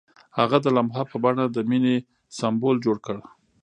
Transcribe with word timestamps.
هغه 0.37 0.57
د 0.61 0.67
لمحه 0.75 1.03
په 1.11 1.15
بڼه 1.23 1.43
د 1.49 1.57
مینې 1.69 1.95
سمبول 2.37 2.75
جوړ 2.85 2.97
کړ. 3.05 3.17